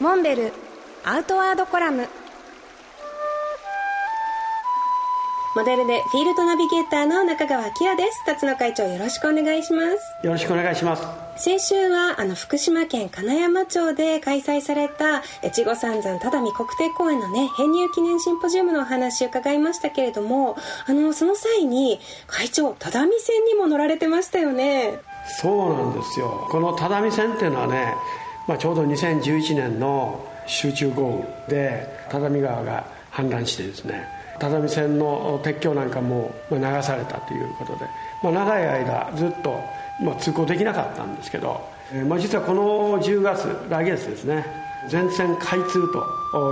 [0.00, 0.52] モンベル
[1.04, 2.08] アウトワードコラム。
[5.54, 8.24] モデルでフィールドナビゲーターの中川明です。
[8.26, 10.26] 辰野会長よろしくお願いします。
[10.26, 11.04] よろしくお願いします。
[11.36, 20.56] 先週はあの福島県金山町で開催された越後三山只見国定公園のね編入記念シンポジウムのお話を伺いましたけれども
[20.88, 24.98] あのその際に会長只見線にも乗られてましたよね。
[25.40, 26.48] そうなんですよ。
[26.50, 27.94] この只見線っていうのはね、
[28.46, 34.06] まあ、ちょうど2011年の集中豪雨で只見川が氾濫してですね
[34.38, 37.86] 只見線の鉄橋なんかも流されたということで、
[38.22, 39.60] まあ、長い間ずっと、
[40.02, 41.60] まあ、通行できなかったんですけど、
[41.92, 44.44] えーまあ、実はこの10月来月ですね
[44.90, 45.98] 全線開通と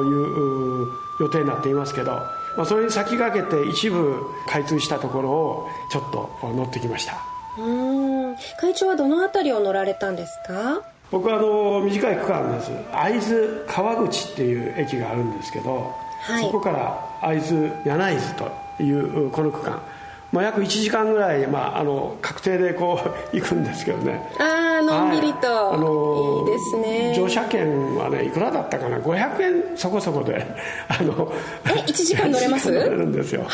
[0.05, 0.87] いう
[1.21, 2.13] 予定になっていますけど、
[2.57, 7.19] まあ、それに先駆けて一部開通したところをちょっと乗ってきました。
[7.59, 8.37] うん。
[8.59, 10.81] 会長はどの辺りを乗られたんですか？
[11.13, 12.71] 僕はあの短い区間です。
[12.91, 19.83] 会津川口っていう駅があるんですけどはい、そこから会津柳津というこの区間、
[20.31, 24.31] まあ、約1時間ぐらい、まあ、あの確定でこう 行くんですけどね。
[24.39, 27.13] ああのんびりと、はい、あのいいですね。
[27.17, 30.47] 乗車券はねいくらだったかな？500円そこそこで。
[30.89, 31.33] あの
[31.67, 32.71] え1時間乗れます？
[32.71, 33.43] 乗れるんですよ。
[33.43, 33.49] は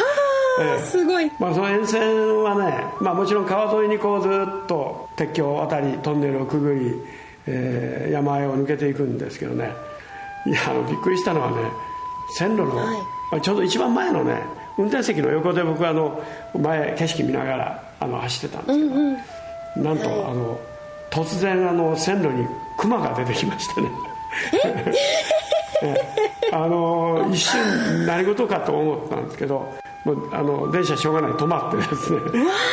[0.60, 7.02] あ、ええ、すごい、まあ、その沿線はね、まあ、もちろん川沿いにこうずっと鉄橋を渡りトンネルをくぐり、
[7.50, 9.72] えー、山あいを抜けていくんですけどね。
[10.46, 11.56] いやあのびっくりしたのはね
[12.30, 14.42] 線路の、はい、ちょうど一番前のね
[14.77, 16.22] 運転席の横で僕はあの
[16.54, 19.16] 前景色見ながらあの走ってたんですけど、うん
[19.76, 20.60] うん、なんと、はい、あの
[21.10, 23.91] 突然あの線路にクマが出てきましてね。
[26.52, 29.66] あの一瞬何事かと思ったんですけど
[30.04, 32.19] もうあの電車しょうがない止まってですね、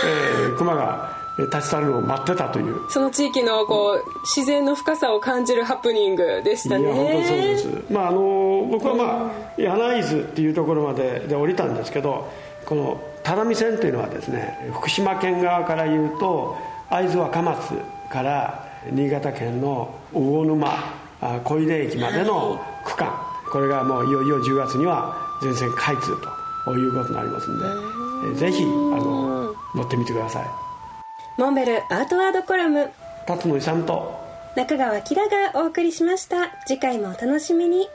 [0.06, 2.89] えー、熊が立ち去るのを待ってたという。
[2.89, 6.83] その地域のこう自然の深さを感じるハプニングでしたね。
[6.83, 7.67] いや本当そうです。
[7.91, 12.31] まああの僕はまあ柳津っていうところまでで降りたんですけど
[12.66, 16.57] この只見線というのはですね福島県側から言うと
[16.90, 17.74] 会津若松
[18.12, 21.06] から新潟県の魚沼
[21.44, 26.16] 小出駅までの区間、はい、これがもういよいよ10月には全線開通
[26.66, 30.65] ということになりますんでぜひあの乗ってみてください
[31.38, 32.91] モンベルアートワードコラム。
[33.28, 34.18] 辰野勇と
[34.56, 36.53] 中川明がお送りしました。
[36.66, 37.90] 次回もお楽しみに